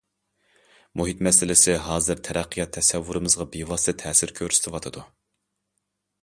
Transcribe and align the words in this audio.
مۇھىت 1.01 1.19
مەسىلىسى 1.27 1.75
ھازىر 1.87 2.23
تەرەققىيات 2.29 2.71
تەسەۋۋۇرىمىزغا 2.79 3.47
بىۋاسىتە 3.57 3.97
تەسىر 4.05 4.35
كۆرسىتىۋاتىدۇ. 4.41 5.05